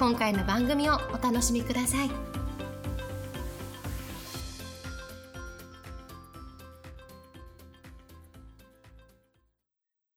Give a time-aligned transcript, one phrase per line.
[0.00, 2.10] 今回の番組をお楽しみください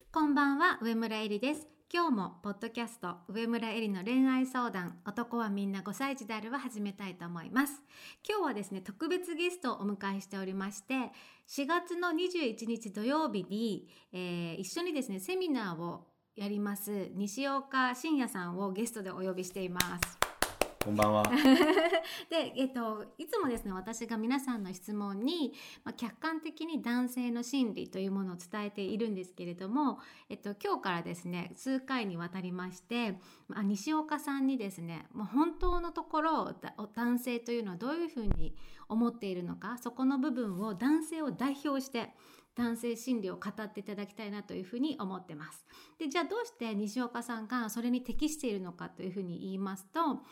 [0.10, 1.68] こんばんは、上村えりです。
[1.92, 7.84] 今日もポッドキャスト上村えりの恋愛相談男はみんな5歳児であるは始めたいと思います
[8.28, 11.12] 今日はですね特別ゲストをお迎えしておりまして
[11.48, 20.24] 4月の21日土曜日に、えー、一緒にですねセミナーをやります西岡信也さんをゲストでお呼びしています
[20.84, 21.24] こんばんは。
[22.30, 25.54] で、えっと、いつもですね、私が皆さんの質問に、
[25.86, 36.54] まあ、客観的に男性の心理というものを伝えているんですけれども、えっと、今日からですね、数回にわたりまして、まあ、西岡さんにですね、もう本当のところ、
[36.94, 38.54] 男性というのはどういうふうに
[38.90, 42.14] 思っているのか、そこの部分を男性を代表して、
[42.56, 45.66] 男性心理を語っていただきたいなというふうに思ってます。
[45.98, 50.24] で、じゃあどうして西岡さんがそれに適しているのかというふうに言いますと、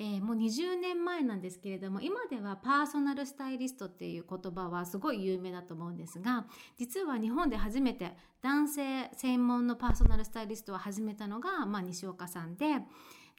[0.00, 6.46] えー、もう20年前なんですけれども今ではパーソナルスタイリストっていう言葉はすごい有名だと思うんですが
[6.78, 12.66] 実は日本で初めて男性専門のパーソナルスタイリストを始めたのが、まあ、西岡さんで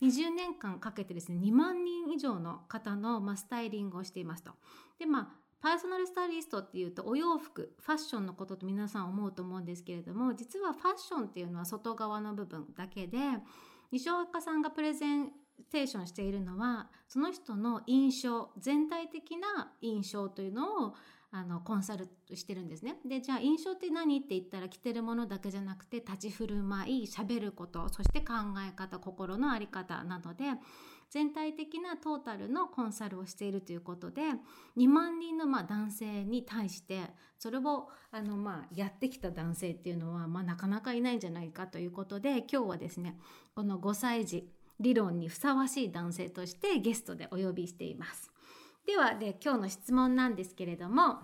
[0.01, 4.51] 20年間かけてですね2万人以上の方の、まあ、スタイリングをしていますと。
[4.97, 13.17] でまあパーソナルスタイリストっていうとお洋服ファッションのことと皆さん思うと思うんですけれども実はファッションっていうのは外側の部分だけで
[13.91, 15.31] 西岡さんがプレゼン
[15.71, 20.95] テーションしているのはその人の印象全体的な印象というのを
[21.31, 22.95] あのコンサルしてるんですね。
[23.05, 28.33] でじゃあ印象って何って言ったら着てるものだけじゃなくて立ち振る舞い喋ることそして考
[28.67, 30.45] え方心の在り方などで
[31.09, 34.21] 全体的なトータルのコンサルをしているということで
[34.77, 37.01] 2万人のま男性に対して
[37.37, 43.17] それをあのまやってきた男性っていうのはまなかなかいないんじゃないかということで今日はですね
[43.55, 44.49] この5歳児
[44.79, 48.31] 理論にふさわしい男性としてゲストでお呼びしています。
[48.85, 51.19] ではで今日の質問なんですけれども、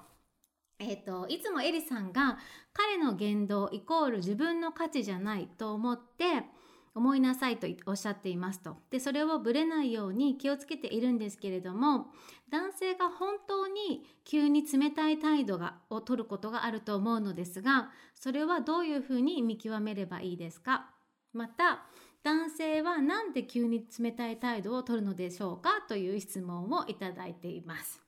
[0.77, 2.37] えーと、いつもエリさんが
[2.73, 6.43] 彼の言動イコール自分の価値じゃないと思って
[6.95, 8.77] 思いなさいとおっしゃっていますと。
[8.89, 12.07] で、それをぶれないように気をつけているんですけれども、
[12.49, 20.89] 男性が本当に急に冷たい態度がを取ることがあると思うのですが、それはどういうふうに見極めればいいですか？
[21.33, 21.83] また、
[22.23, 25.81] 男性は何で急に冷たい態度を取るのでしょうか？
[25.89, 28.04] という質問をいただいています。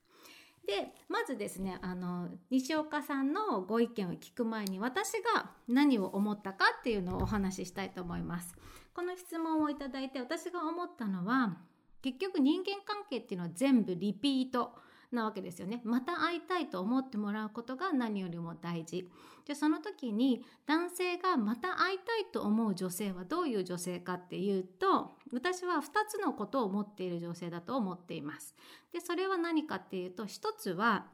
[0.67, 8.53] でまずですねあの西岡さんのご意見を聞く前に私が何を思ったかっていうのをお話ししたいと思います。
[8.93, 11.57] この質問をいただいて私が思ったのは
[12.01, 14.73] 結局人間関係っていうのは全部リピート
[15.11, 15.81] なわけですよね。
[15.83, 19.09] また会いたいと思ってもらうことが何よりも大事。
[19.45, 28.55] で、その時に男性がまた会いたいと思う女性はどういう女性かっていうと、私は2つのことを持っている女性だと思っています。
[28.91, 31.07] で、それは何かっていうと、1つは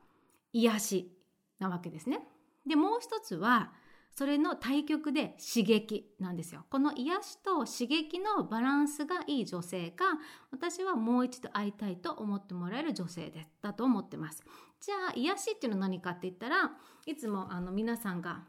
[0.51, 1.17] 癒し
[1.59, 2.27] なわけですね。
[2.65, 3.73] で、もう1つは
[4.15, 6.65] それの対極で刺激なんですよ。
[6.69, 10.05] この癒しと刺激のバランスがいい女性が
[10.51, 14.43] 私はもう一度会いたいと思ってもらえる女性でだと思ってます。
[14.79, 16.71] じゃあ癒しっていうのは何かって言ったら
[17.05, 18.43] いつもあの皆さんが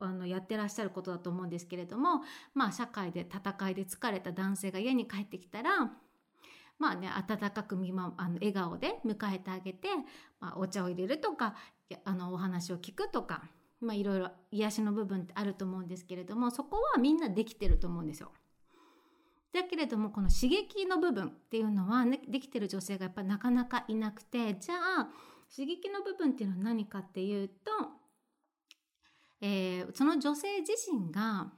[0.00, 2.22] あのやってらっしゃることだと思うんですけれども
[2.54, 5.92] まあ社会で戦いで疲れた男性が家に帰ってきたら
[6.80, 9.88] まあね、温かく見ま、あの笑顔で迎えてあげて、
[10.40, 11.54] まあ、お茶を入れるとか、
[12.06, 13.42] あの、お話を聞くとか、
[13.80, 18.32] まあいろいろ癒しの部分ってあると思うんですけれども、そこはみんなできてると思うんですよ。
[19.52, 25.08] だけれども、この刺激の部分っていうのは、ね、できてる女性がやっぱなかなかいなくて、じゃあ、
[25.54, 27.54] 刺激の部分っていうのは何かっていうと、
[29.40, 31.50] えー、その女性自身が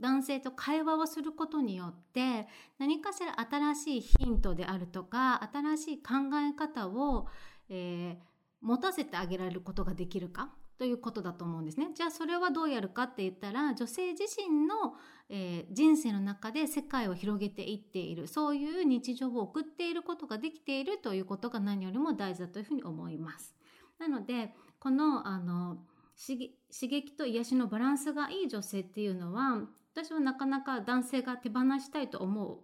[0.00, 7.28] 男性と会話をすることによって何かしら新しいヒントであるとか新しい考え方を、
[7.68, 8.16] えー、
[8.60, 10.50] 持たせてあげられることができるか
[10.82, 11.90] ということだと思うんですね。
[11.94, 14.94] じゃあそれはどうやるかって言ったら女性自身の、
[15.28, 23.54] えー、人生の中で世界を広げていっているそういう日常を送っていることができているということが何よりも大事だというふうに思います。
[24.00, 25.76] なのでこのあの
[26.18, 26.50] 刺
[26.88, 29.60] 激と癒しのバランスがいい女性っていうのは
[29.94, 32.58] 私はなかなか男性が手放したいと思う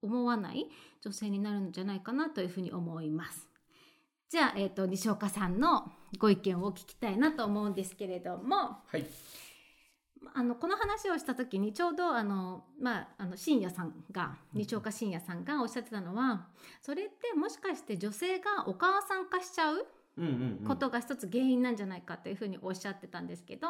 [0.00, 0.68] 思わない
[1.00, 3.53] 女性になるんじゃないかなというふうに思います。
[4.28, 8.56] じゃあ、えー、と西岡さんのご意見を聞きたいなと思うんですけれども。
[8.86, 9.06] はい。
[10.32, 16.48] あのこの話をした時にちょうどあの、まあ、あの深夜さんが西岡深夜さんがおっしゃってたのは
[16.80, 19.86] それってもしかして女性がお母さん化しちゃう
[20.16, 20.66] うんうんうん。
[20.66, 23.68] ことが一つ原因なんじゃないかというふうにおっしゃってたんですけど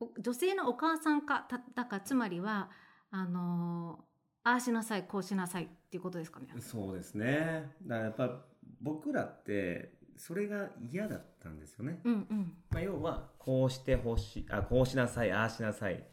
[0.00, 2.70] お女性のお母さん化ただからつまりは
[3.10, 4.04] あの
[4.44, 6.46] ああしなさいこうしなさいっていうことですかね。
[6.60, 7.70] そうですね。
[7.82, 8.44] だからやっぱ
[8.80, 12.52] 僕らってそれが嫌だったんですよね、うんうん。
[12.70, 16.04] まあ、要はこうしてほしいあこうしなさいああしなさい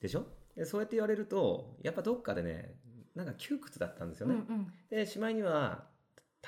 [0.00, 0.26] でしょ？
[0.56, 2.74] でそうやって言われるとやっぱどっかでね
[3.14, 4.72] なんか窮屈だったんですよね、うんうん。
[4.90, 5.84] でしまいには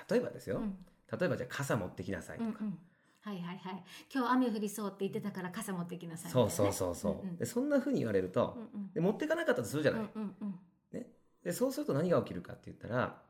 [0.09, 0.77] 例えばですよ、うん。
[1.19, 2.79] 例えばじゃあ傘持ってきなさいとか、うんうん。
[3.21, 3.85] はいはいはい。
[4.13, 7.37] 今日雨降りそうって言ってたから傘持ってきなさいみたそいうそうそうそう、うんうん。
[7.37, 8.93] でそんな風に言われると、うんうん。
[8.93, 11.07] で持ってかなかったとするじゃない、うんうんうん。
[11.45, 13.21] でそうすると何が起きるかって言ったら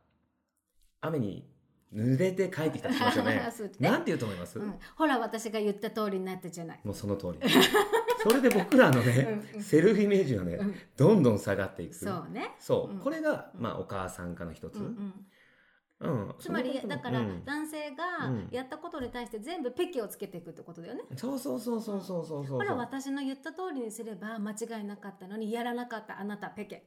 [1.00, 1.48] 雨に
[1.94, 3.72] 濡れて帰ってきたりしますよね そうね。
[3.80, 4.74] なんて言うと思います、うん。
[4.96, 6.80] ほら私が言った通りになったじゃない。
[6.84, 7.50] もうその通り。
[8.22, 9.62] それで僕らのねうんうん。
[9.62, 10.74] セルフイメージはねうん。
[10.96, 11.94] どんどん下がっていく。
[11.94, 12.54] そうね。
[12.58, 12.94] そう。
[12.94, 13.00] うん。
[13.00, 13.62] これが、うん。
[13.62, 14.86] まあ、お母さん化の一つ、ううん。
[14.86, 15.26] ん
[16.00, 16.34] うん。
[16.38, 17.44] つまりそのだからうん。
[17.44, 18.48] 男性がうん。
[18.50, 21.02] やったことに対して全部ペケをつけていくってことだよね。
[21.16, 26.86] そうそうそうそうそうそうそうほら私の言った通りにすれば間違いなかったのにやらなかったあなたペケ。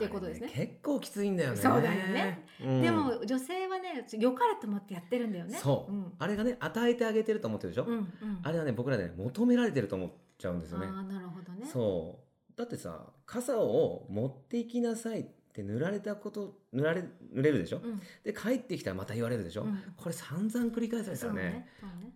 [0.00, 0.50] っていうことですね。
[0.54, 1.56] あれ結構きついんだよね。
[1.56, 2.80] そうだよね、うん。
[2.80, 5.58] でも女性はね良かれと思ってやってるんだよね。
[5.58, 6.12] そう、うん。
[6.18, 8.08] あれがね与えてあげてると思ってるでしょ、うんうん。
[8.42, 10.86] あれはね僕らね求められてると思っちゃうんですよね。
[10.86, 11.66] ああなるほどね。
[11.70, 12.18] そ
[12.54, 12.58] う。
[12.58, 18.00] だってさ傘を持っていきなさいって塗られたこと塗られ塗れるでしょ、うん。
[18.24, 19.78] で帰ってきたらまた言われるでしょ、うん。
[19.96, 21.50] これ散々繰り返されたらねね。
[21.50, 21.66] ね。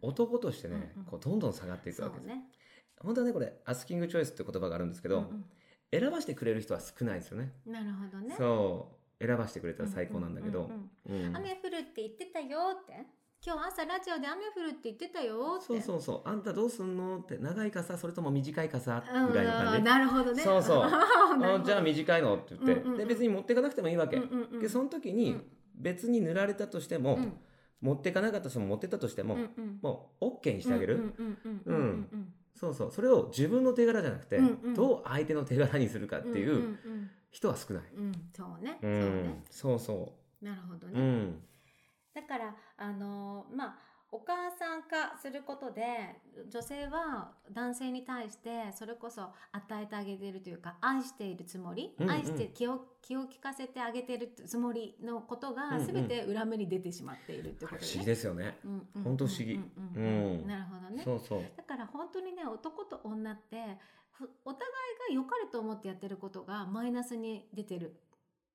[0.01, 1.07] 男としてね、うんうん。
[1.07, 2.45] こうどんどん下がっていくわけです、ね。
[3.01, 5.45] 本当はねこれアスキングチョイスって言葉があるんですけど、うん
[5.99, 7.53] 選ばしてくれる人は少ないですよね。
[7.67, 8.35] うんなるほどね。
[8.37, 8.89] そ
[9.21, 10.71] う選ばしてくれたら最高なんだけど、
[11.09, 13.07] 雨降るって言ってたよって。
[13.47, 15.67] 今日朝ラジオで雨降るって言ってたよって。
[15.67, 16.29] そうそうそう。
[16.29, 17.19] あんたどうすんの？
[17.19, 19.83] って長い傘それとも短い傘うんぐらいの感じ？
[19.83, 20.43] なるほどね。
[20.43, 20.91] そうそう。
[21.65, 22.99] じゃあ短いのって言って、うんうんうん。
[22.99, 24.61] で別に持ってかなくてもいいわけ、うんうんうん。
[24.61, 25.45] でその時にうん。
[25.75, 27.33] 別に塗られたとしても、うん。
[27.81, 31.13] 持ってかなかったとしても持ってったとしても、うんうんもう OK にしてあげる、
[31.67, 32.93] うんそうそう。
[32.93, 34.75] それを自分の手柄じゃなくて、うんうん。
[34.75, 38.79] どう相手の手柄にするかっていんうんう人は少ない、うんうんそうね。
[38.81, 39.45] うそうんね。
[39.51, 41.43] そうそなるほどう、うねん、
[42.15, 43.79] だからあのーまあ
[44.13, 45.83] お母さん化することで
[46.49, 52.11] 女性は男性に対してそれこそ与えてあげているというか愛しているつもり、うんうん。
[52.13, 55.87] 愛して気を気を利かせてあげているつもりのことがうんうん。
[55.87, 58.05] 全て裏目に出てしまっているってこと不思議ね。
[58.05, 59.73] ですよね、うんうんほんと不思議うん。
[59.97, 60.47] うんうんうん。
[60.47, 61.03] なるほどね。
[61.03, 61.43] そうそう。
[61.57, 61.64] だ
[62.45, 63.79] ね男と女って
[64.13, 67.97] ふお互いが良かれと思ってやってることがマイナスに出てる。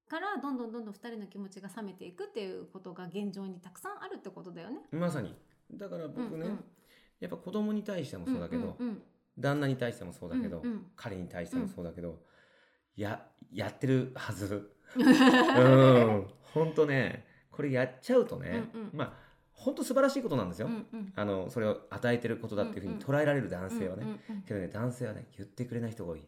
[0.07, 4.80] からどんどんどんどん2人の気持ちが冷めていくっていうことが現状にたくさんあるってことだよね。
[4.91, 5.36] まさに。
[5.71, 6.63] だから僕ね、うんうん。
[7.19, 9.01] やっぱ子供に対してもそうだけど、うんうん
[9.38, 10.85] 旦那に対してもそうだけど、うんうん。
[10.97, 12.19] 彼に対してもそうだけど、
[12.97, 14.75] ややってるはず。
[14.97, 16.27] うん。
[16.53, 18.89] 本当ねこれやっちゃうとね、うんうん。
[18.94, 19.13] まあ
[19.59, 21.13] 本当素晴らしいことなんですよ、うんうん。
[21.15, 26.21] あのそれを与えてることだっていうふうに捉えられる男性はね、うんうんうんけどね男性はね言ってくれない人が多い。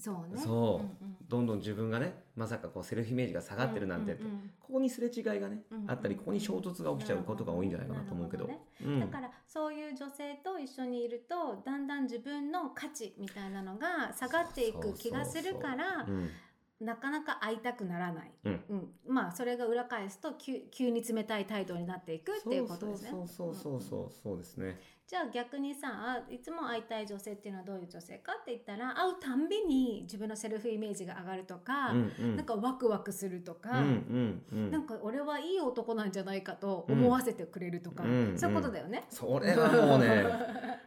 [0.00, 0.40] そうね。
[0.40, 1.04] そう。
[1.04, 8.46] うんどんどん自分がねまさかこうセルフイメージが下がってるなんてうんうんここにすれ違いがね、うんうんあったりここに衝突が起きちゃうことが多いんじゃないかなと思うけど。
[8.46, 9.00] なるうん。
[9.00, 16.30] だからそういう女性と一緒にいるとだんだん自分の価値みたいなのが下がっていく気がするからうん
[16.80, 23.10] なかなか会いたくならない、うんうん、まあそれが裏返すと急急に冷たい態度になっていくっていうことですね。
[23.10, 24.78] そうそうそうそうそうですね。
[25.08, 39.06] じゃあ逆にさあいつも会いたい女性っていうのはどういう女性かって言ったら会うたんびに自分のセルフイメージが上がるとか、うんうんなんかワクワクするとか、うんうんうんなんか俺はいい男なんじゃないかと思わせてくれるとか、うんそういうことだよね。
[39.08, 40.24] それはもうね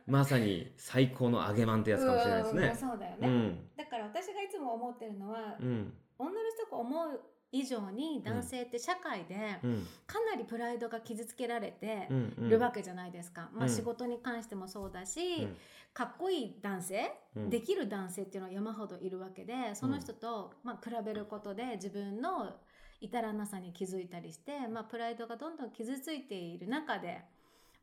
[0.08, 2.78] まさに最高の揚げまんってやつかもしれないですうんね。
[2.80, 3.70] そうだよね、うん。
[3.78, 5.94] だから私がいつも思ってるのは、うん。
[6.18, 9.88] 女の人が思う以上に男性って社会でうん。
[10.08, 13.70] かなりプライドが傷つけられてるわけじゃないですか、まあ、うん。
[13.70, 15.58] 仕事に関してもそうだし、うん。
[15.94, 17.50] かっこいい男性、うん。
[17.50, 22.56] できる男性っていうのは山ほどいるわけでその人と、まあ、比べることで自分の
[23.02, 27.22] 至らなさに気づいたりして、まあ、プライドがどんどん傷ついている中で、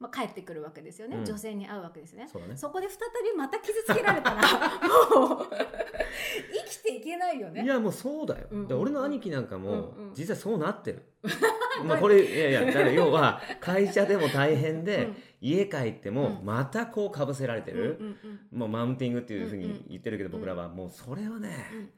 [0.00, 1.25] まあ、帰ってくるわけですよね、うん。
[1.25, 2.25] 女性に会うわけですね。
[2.25, 2.57] ね。
[2.57, 4.43] そこで再びまた傷つけられたら
[5.11, 7.64] もう生きていけないよね。
[7.64, 8.47] いやもうそうだよ。
[8.50, 10.14] うん俺の兄貴なんかもうんうん。
[10.14, 11.02] 実際そうなってる。
[11.85, 15.17] まあこれいやいやだから要は会社でも大変で、うん。
[15.40, 16.47] 家帰ってもうん。
[16.47, 17.97] またこうかぶせられてる。
[17.99, 21.90] うんうんもうマウンティングっていうふうに言ってるけど、うん僕らはもうそれはね、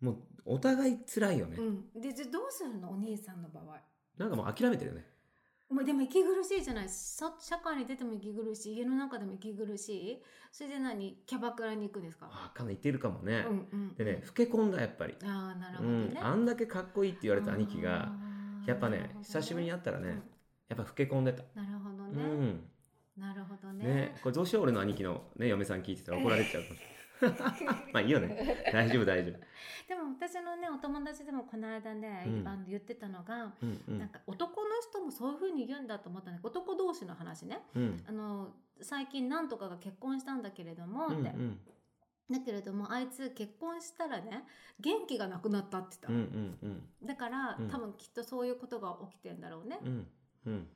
[0.00, 2.90] もうお互い辛いよね、うん、でじゃあどうするの？
[2.90, 3.80] お兄さんの場合。
[4.18, 5.06] なんかもう諦めてるよね
[5.68, 6.88] もうでも息苦しいじゃない。
[6.88, 8.76] さ社会に出ても息苦しい。
[8.76, 10.22] 家の中でも息苦しい。
[10.52, 11.18] それで何？
[11.26, 12.28] キャバクラに行くんですか？
[12.30, 13.94] あかなり言ってるかもね、うんうん。
[13.94, 18.12] でね老け込んだやっぱり、ああなるほうどね、ん、あんだけかっこいいって言われた兄貴が
[18.64, 20.14] やっぱねなるほど久しぶりに会ったらねうん。
[20.14, 20.20] や
[20.74, 22.60] っぱ老け込んでた、なるほどうね、ん。
[23.18, 23.84] なるほどね。
[23.84, 26.95] ねこれどうしよう俺の兄貴の、ね、嫁さん聞いてたら怒られちゃうかもしれない
[27.92, 28.64] まあいいよね。
[28.72, 29.38] 大丈夫大丈夫、
[29.88, 32.48] でも私のねお友達でもこの間ね、うん。
[32.48, 33.98] あの言ってたのが、うんうん。
[33.98, 36.40] なんか男の人もそういう風に言うんだと思ったね。
[36.42, 37.62] 男同士の話ね。
[37.74, 38.04] うん。
[38.06, 41.32] あの最近なんとかが結婚したんだけれども、うんって。
[42.28, 44.44] だけれどもあいつ結婚したらね
[44.80, 47.06] 元気がなくなったってうんう言った、んうん。
[47.06, 47.70] だから、うん。
[47.70, 50.06] 多分きっとそういうことが起きてんだろうね、うん。
[50.46, 50.68] うん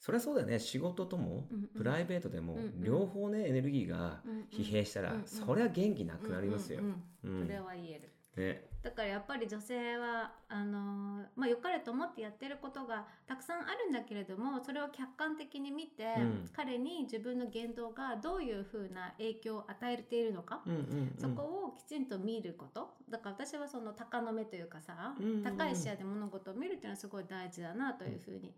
[0.00, 0.58] そりゃそうだよね。
[0.58, 1.68] 仕事ともうんうん。
[1.68, 2.82] プライベートでもうんうん。
[2.82, 4.46] 両方ねエネルギーがうんうん。
[4.50, 5.26] 疲弊したらうんうん。
[5.26, 6.80] そりゃ元気なくなりますよ。
[6.80, 7.46] うんうんうんうん。
[7.46, 8.10] それは言える。
[8.36, 8.64] ね。
[8.82, 16.50] だからやっぱり女性はあのーまあ良かれと思ってやってることがたくさんあるんだけれどもそれを客観的に見て、うん。
[16.56, 21.14] 彼に自分の言動がどういうふうな影響を与えているのか、うんうんうん。
[21.18, 22.94] そこをきちんと見ること。
[23.10, 25.42] だから私はその高の目というかさ、うんうんうん。
[25.42, 28.54] 高い視野で物事を見るっていうのはすごい大事だなというふうに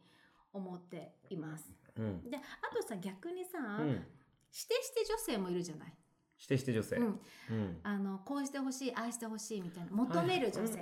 [0.52, 1.72] 思っています。
[1.96, 2.30] うん。
[2.30, 2.40] であ
[2.74, 4.04] とさ逆にさ、うん。
[4.50, 5.92] してして女性もいるじゃない？
[6.36, 6.96] してして女性。
[6.96, 7.06] うん。
[7.06, 7.80] うん。
[7.82, 10.76] あのこうしてほしい愛してほしいみたいな求める女性。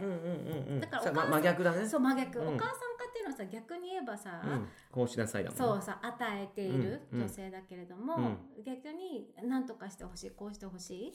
[0.80, 1.88] だからお母さん真逆だね。
[1.88, 2.48] そう真逆、うん。
[2.48, 2.74] お母さんか
[3.08, 4.68] っていうのはさ逆に言えばさ、うん。
[4.90, 5.64] こうしなさいだもんね。
[5.64, 8.16] そうさ与えている女性だけれども、
[8.58, 11.14] う逆に何とかしてほしいこうしてほしい。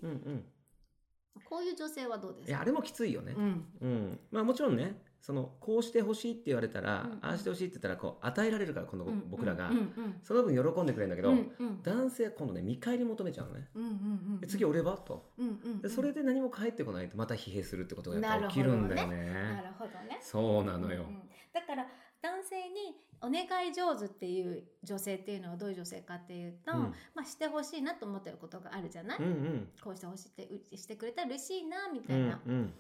[1.44, 2.50] こういう女性はどうですか？
[2.50, 3.34] いやあれもきついよね。
[3.36, 3.66] うん。
[3.82, 4.20] うん。
[4.32, 7.12] まあもちろんねそのこうしてほしいって言われたらうん。
[7.14, 9.70] うんああしてほしいって言ったらこう与えられるから今度僕らが。
[9.70, 9.78] うん。
[9.78, 10.20] うん。
[10.22, 11.52] その分喜んでくれるんだけどうん。
[11.58, 11.82] うん。
[11.82, 13.68] 男性は今度ね見返り求めちゃうのね。
[13.74, 13.94] うんうんう
[14.38, 14.98] んで次俺は？
[14.98, 15.32] と。
[15.40, 15.82] うんうんうん。
[15.82, 20.20] でそれで何も返ってこないとまた疲弊するってことがやっぱ起きるんだよなねるほどね。
[20.22, 21.06] そうなのよ。
[21.10, 21.22] うんうん
[21.54, 21.88] だから
[22.22, 26.80] 男性にお願い上手っていう女性っていうのはどういう女性かっていうと、うん。
[27.16, 29.68] まあしてほしいなと思ってることがあるじゃない、うんうん。
[29.82, 32.74] こうしてほしいってうしてくれたら嬉しいなみたうんいな、うん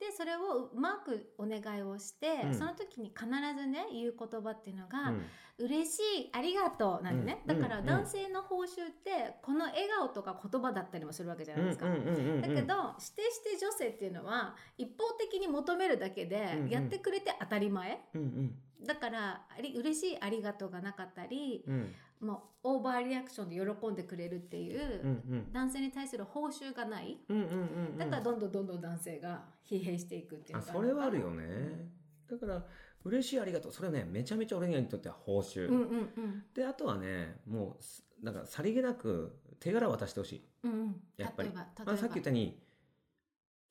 [0.00, 2.54] でそれをうまくお願いをして、うん。
[2.54, 5.24] その時に必ずね言う言葉っていうのが、うん。
[5.58, 7.60] 嬉しいありがとうなんでね、うん。
[7.60, 7.86] だからうん。
[7.86, 11.86] 男性の報酬ってこの笑顔とか言葉だったりもするわけじゃないですか。
[11.86, 18.54] だけどしてして女性っていうのは一方的に求めるだけでやってくれて当たり前、うんうん
[18.86, 21.94] だからあり嬉しいありがとうがなかったり、うん。
[22.20, 25.52] もうオーバーリアクションで喜んでくれるっていう、うんうん。
[25.52, 27.18] 男性に対する報酬がない。
[27.28, 27.98] うんうんうんうん。
[27.98, 31.88] だからどんどんどんどん男性が疲弊していくっていうあそれはあるよね。
[32.30, 32.64] だから
[33.04, 33.72] 嬉しいありがとう。
[33.72, 36.44] それはねめちゃめちゃ俺にとっては報酬、うんうんうん。
[36.54, 40.44] であとはねもうすなんかさりげなく手柄を渡してほしい。
[40.64, 40.96] うんうん。
[41.16, 41.50] やっぱり。
[41.54, 42.60] あ、さっき言ったように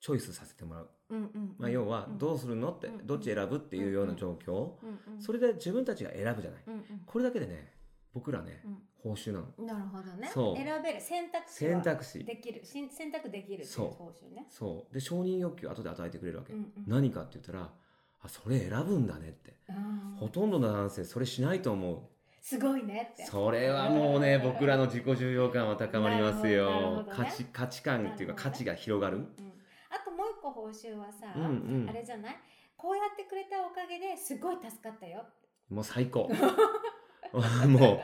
[0.00, 1.54] チョイスさせてもらう、うんうんうん。
[1.58, 2.18] まあ、要はうん。
[2.18, 4.72] どうするのって、うんどっち選ぶっていうような状況、
[5.18, 6.60] それで自分たちが選ぶじゃない、
[7.06, 7.72] これだけでね
[8.12, 8.78] 僕らね、うん。
[9.02, 9.46] 報酬なの。
[9.64, 10.30] なるほどね。
[10.32, 10.56] そう。
[10.56, 12.24] 選べる選択肢は選択肢。
[12.24, 12.64] できる。
[12.64, 13.86] し選択できるそう。
[13.90, 14.46] 報酬ね。
[14.48, 14.94] そう。
[14.94, 16.52] で承認欲求を後で与えてくれるわけ、
[16.86, 17.70] 何かって言ったら
[18.20, 19.54] あそれ選ぶんだねって、
[20.18, 21.98] ほとんどの男性それしないと思う。
[22.40, 23.24] すごいねって。
[23.26, 29.26] それはもうね僕らの自己重要感は高まりますよ、価値価値観っていうか価値が広がる、
[30.72, 31.46] ともう一個報酬はさ、うんう
[31.86, 31.88] ん。
[31.88, 32.36] あれじゃない？
[32.76, 35.24] こうやってくれたおかげですごい助かったよ、
[35.68, 36.28] もう最高。
[37.32, 38.02] も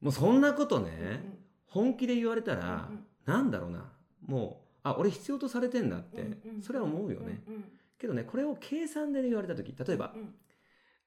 [0.00, 3.06] うもうそんなことね、うん本気で言われたら、うんうん。
[3.26, 3.92] なんだろうな。
[4.24, 6.62] もうあ俺必要とされてんだって、うんうん。
[6.62, 7.64] それは思うよね、うんうん。
[7.98, 10.34] けどねこれを計算で言われた時例えば、うん。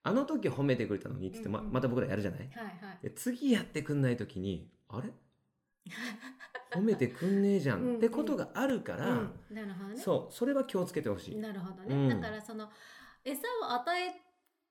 [0.04, 1.74] あの時褒めてくれたのにって言ってまうんうん。
[1.74, 2.39] また僕らやるじゃない？
[2.51, 3.00] はいはい。
[3.01, 5.10] で次やってくんない時にあれ？
[6.71, 9.33] 褒めてくんねえじゃうんうんんってことがあるから、うん。
[9.50, 9.98] なるほどね。
[9.98, 12.21] そうそれは気をつけてほしい、なるほどね、うん。
[12.21, 12.69] だからその
[13.24, 14.21] 餌を与え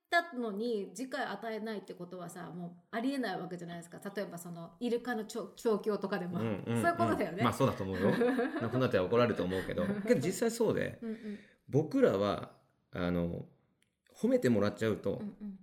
[0.09, 3.99] たのに次回与えないってことはさもうありえないわけじゃないですか。
[4.15, 8.11] 例えばそのイルカの調調教とかでも、うんうんそういうことだよね、まあそうだと思うよ。
[8.71, 9.85] こんなっては怒られると思うけど。
[10.07, 11.39] けど実際そうでうんうん。
[11.67, 12.51] 僕らは
[12.91, 13.45] あの
[14.15, 15.59] 褒めてもらっちゃうと、うんうん。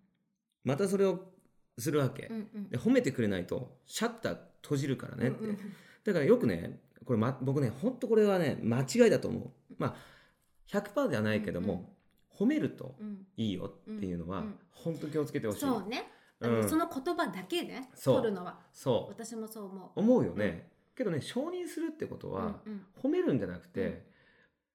[0.64, 1.32] またそれを
[1.78, 2.68] するわけ、うんうん。
[2.68, 5.56] で褒めてくれないとシャッター閉じるからねって、うんうん。
[6.04, 9.50] だからよくねこれ、ま、僕ね本当これはね間違いだと思う。
[9.78, 9.96] まあ
[10.68, 11.94] 100%ではないけども、
[12.37, 13.26] 褒めるとうん。
[13.37, 14.58] いいよっていうのは、うんうん。
[14.73, 15.61] 本当気をつけてほしい。
[15.61, 16.68] そうね、うん。
[16.68, 18.58] その言葉だけね取るのは。
[18.73, 19.12] そう。
[19.12, 20.00] 私もそう思う。
[20.00, 22.87] 思うよね、けどね承認するってことは、うんうん。
[23.02, 24.06] 褒めるんじゃなくて、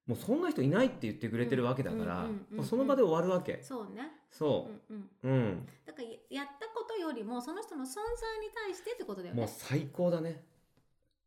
[0.08, 2.28] もうそんな人いないって言ってくれてるわけだから、
[2.64, 4.12] その場で終わるわけ、そうね。
[4.32, 4.94] そう。
[4.94, 5.68] うんう、うん。
[5.86, 6.68] だからややった
[7.02, 10.44] よりもその人の存在に対してってことだよもうね最高だね。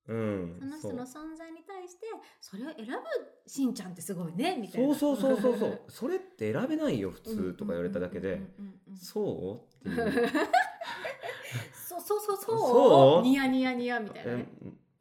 [0.07, 2.07] うんその人の存在に対して
[2.39, 2.93] それを選ぶ
[3.47, 4.95] しんちゃんってすごいねみたいな。
[4.95, 5.81] そうそうそうそうそう。
[5.89, 8.41] それって選べないよ普通とか言われただけで。
[9.01, 9.89] そう？
[9.89, 10.29] っていう。
[11.73, 13.23] そうそうそうそう。
[13.23, 14.49] ニヤニヤニヤみたいなえね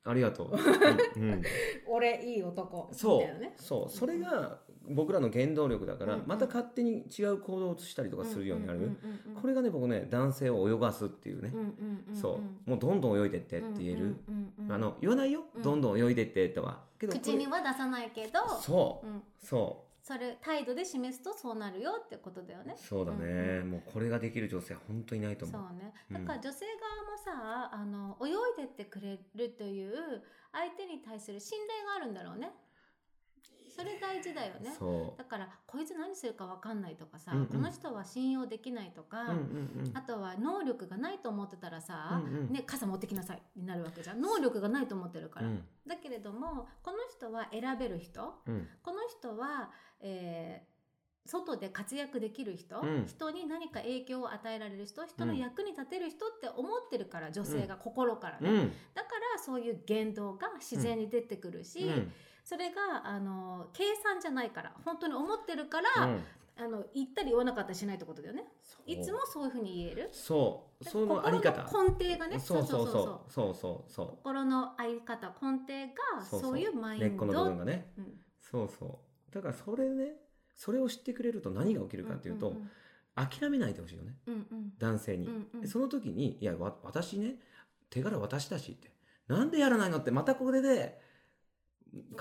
[0.06, 0.52] ありがとう、
[1.18, 1.30] うん。
[1.34, 1.44] うん
[1.88, 2.88] 俺いい男。
[2.92, 3.90] みそうそう。
[3.90, 6.20] それが僕らの原動力だから、うん。
[6.22, 8.92] うんまた勝手に違う行動を移したりとかするようになる、んんうん
[9.36, 12.16] うんこれがね僕ね男性を泳がすっていうね、うんうんうんん。
[12.16, 12.70] そう。
[12.70, 14.72] もうどんどん泳いでってって言える、うんうんうんうん。
[14.72, 15.62] あの言わないよ、うん。
[15.62, 16.84] どんどん泳いでってとは。
[17.00, 18.40] 口には出さないけど。
[18.62, 19.24] そう、うん
[20.04, 22.76] そそれ態度で示すとそうなるよってことだよね。
[22.78, 23.72] うそうだね、うんうん。
[23.72, 25.62] もうこれができる女性は本当にいないと思う。
[25.62, 25.94] そうね。
[26.12, 26.26] うん。
[26.26, 26.66] だから女性
[27.26, 28.32] 側もさ、あの泳
[28.62, 32.52] いでってくれるという相手に対する信頼があるんだろうね
[33.76, 34.72] それ大事だよね。
[34.78, 37.48] そだからこいつ何するか分かんないとかさ、うんうん。
[37.48, 39.98] この人は信用できないとか、う、うんうんうん。
[39.98, 42.54] あとは能力がないと思ってたらさ、うんうん。
[42.54, 44.22] ね、傘持ってきなさいになるわけじゃん。
[44.22, 45.64] 能力がないと思ってるから、うん。
[45.88, 48.68] だけれどもこの人は選べる人うん。
[48.84, 50.74] この人は、えー
[51.26, 53.06] 外で活躍できる人、うん。
[53.08, 58.74] 人に何か影響を与えられる人人の役に立てる人って思ってるから女性が心からね、うん。
[58.94, 62.12] だからそういう言動が自然に出てくるし、うん
[62.44, 66.24] それがあの計算じゃないから本当に思ってるから、うん。
[66.56, 68.44] あの言ったり言わなかったりしないってことだよね。
[68.86, 70.10] いつもそういうふうに言える。
[70.12, 70.84] そう。
[70.84, 71.64] そのあり方。
[71.64, 72.40] 心の根底がね。
[72.40, 73.32] そうそうそう。
[73.32, 77.06] そうそうそ心のあり方根底がそういうマインド。
[77.08, 77.92] 根っこの部分がね。
[77.98, 78.04] うん。
[78.04, 78.08] う
[78.40, 78.86] そうそ
[79.32, 79.34] う。
[79.34, 80.12] だからそれね
[80.56, 82.70] それを知ってくれると何が起きるかっていうと、ん。
[83.16, 84.16] 諦めないでほしいよね。
[84.28, 84.74] うんうん。
[84.78, 85.62] 男性に、うんうん。
[85.62, 87.40] でその時に「いやわ私ね
[87.90, 88.92] 手柄私だし」って
[89.28, 91.00] 「なんでやらないの?」ってまたこれで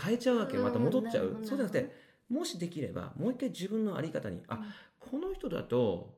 [0.00, 0.58] 変えちゃうわけ。
[0.58, 1.90] また戻っちゃう、そうじゃなくて
[2.28, 4.60] もしできればもう一回自分の在り方に「あ
[4.98, 6.14] この人だと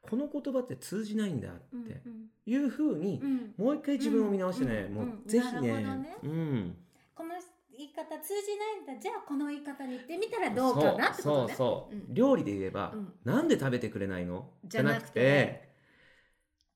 [0.00, 3.54] この言葉って通じないんだ」うんってうんいうふうに、うん。
[3.56, 6.16] もう一回自分を見直してね、もうぜひね。
[6.24, 6.76] うん、
[7.14, 7.30] この
[7.70, 9.00] 言い方通じないんだ。
[9.00, 12.14] じゃあこの言い方に言ってみたらどうかなってことそうねそうそう、うん。
[12.14, 13.12] 料理で言えば、うん。
[13.24, 14.50] なんで食べてくれないの？
[14.64, 15.70] じゃなくて。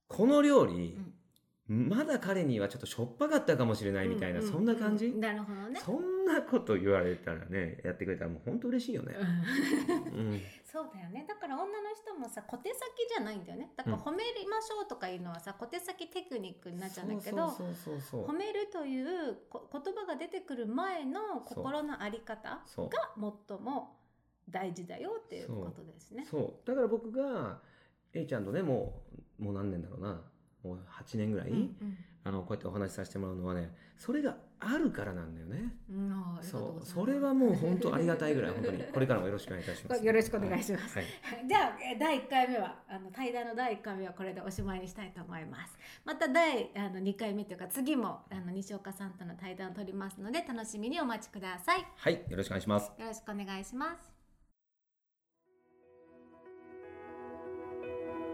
[0.09, 1.15] この料理う、ん
[1.69, 5.81] まだ彼にはちょっとしょっぱかったかもしれないみたいな、ううそんな感じ、うなるほどね。
[5.85, 9.17] そんなこと言われたらねやってくれたらもう本当嬉しいよね、
[10.13, 10.21] うん。
[10.21, 11.25] うん、そうだよね。
[11.27, 13.73] だから女の人もさ小手先じゃないんだよね。
[13.77, 22.63] だからうん褒めましょうとかいうのはさ小手先テクニックになっちゃうんだけど褒めるというこ言葉が出てくる前の心の在り方が
[23.49, 23.97] 最も
[24.49, 26.25] 大事だよっていうことですね。
[26.31, 26.69] そう。
[26.69, 27.61] だから僕が
[28.13, 29.03] A ちゃんとねも
[29.41, 30.23] うもう何年だろうな
[30.67, 31.77] もう8年ぐらい、うん
[32.27, 35.73] あのこうやってお話しさせてもらうのはねそれがあるからなんだよね。
[35.91, 36.39] うん。
[36.43, 36.85] そう。
[36.85, 38.83] それはもう本当ありがたいぐらい本当に。
[38.93, 40.05] これからもよろしくお願いいたします。
[40.05, 40.99] よろしくお願いします。
[40.99, 41.07] はい。
[41.47, 45.79] じゃあえ第1回目はあの対談の第1回目はこれでおしまいにしたいと思います。
[46.05, 51.81] また第あの2回目というか次もあの西岡さんとの対談を取りますので楽しみにお待ちください。
[51.81, 52.91] よはい、よろしくお願いします。
[52.99, 54.16] ろしくお願いします。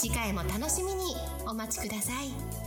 [0.00, 1.14] 次回も楽しみに
[1.46, 2.59] お待ちください。